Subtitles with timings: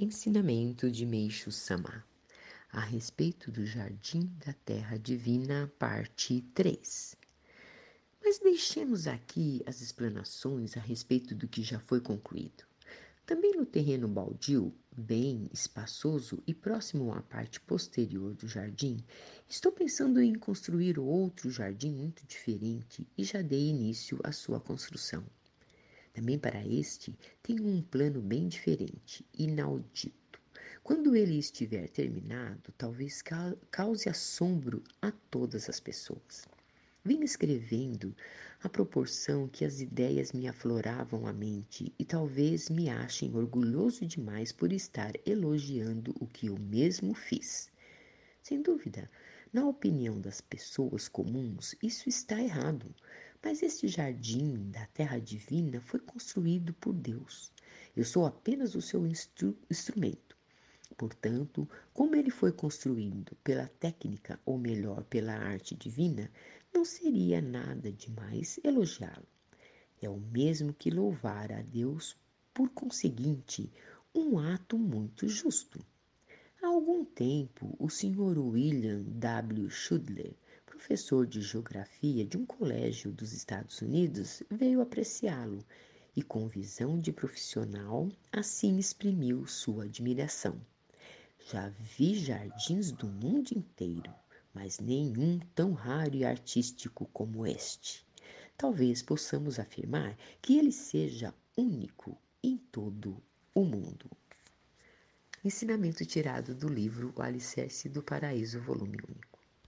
[0.00, 2.04] Ensinamento de Meixo Sama
[2.70, 7.16] a respeito do Jardim da Terra Divina, parte 3.
[8.22, 12.62] Mas deixemos aqui as explanações a respeito do que já foi concluído.
[13.26, 19.04] Também no terreno baldio, bem espaçoso e próximo à parte posterior do jardim,
[19.48, 25.24] estou pensando em construir outro jardim muito diferente e já dei início à sua construção.
[26.18, 30.40] Também para este tenho um plano bem diferente, inaudito.
[30.82, 33.22] Quando ele estiver terminado, talvez
[33.70, 36.44] cause assombro a todas as pessoas.
[37.04, 38.12] Vim escrevendo
[38.60, 44.50] à proporção que as ideias me afloravam à mente e talvez me achem orgulhoso demais
[44.50, 47.70] por estar elogiando o que eu mesmo fiz.
[48.42, 49.08] Sem dúvida,
[49.52, 52.92] na opinião das pessoas comuns, isso está errado.
[53.42, 57.52] Mas este jardim da terra divina foi construído por Deus.
[57.96, 60.36] Eu sou apenas o seu instru instrumento.
[60.96, 66.28] Portanto, como ele foi construído pela técnica, ou melhor, pela arte divina,
[66.74, 69.26] não seria nada demais elogiá-lo.
[70.02, 72.16] É o mesmo que louvar a Deus,
[72.52, 73.70] por conseguinte,
[74.12, 75.84] um ato muito justo.
[76.60, 78.36] Há algum tempo, o Sr.
[78.38, 79.70] William W.
[79.70, 80.34] Schudler
[80.78, 85.64] professor de geografia de um colégio dos Estados Unidos veio apreciá-lo
[86.14, 90.56] e, com visão de profissional, assim exprimiu sua admiração.
[91.50, 94.14] Já vi jardins do mundo inteiro,
[94.54, 98.06] mas nenhum tão raro e artístico como este.
[98.56, 103.20] Talvez possamos afirmar que ele seja único em todo
[103.52, 104.08] o mundo.
[105.44, 109.37] Ensinamento tirado do livro O Alicerce do Paraíso, volume único.